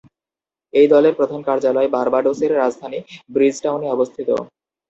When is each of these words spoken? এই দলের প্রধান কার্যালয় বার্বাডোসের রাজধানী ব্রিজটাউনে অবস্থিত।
এই 0.73 0.87
দলের 0.87 1.13
প্রধান 1.15 1.41
কার্যালয় 1.47 1.89
বার্বাডোসের 1.95 2.51
রাজধানী 2.55 2.99
ব্রিজটাউনে 3.29 3.87
অবস্থিত। 3.89 4.29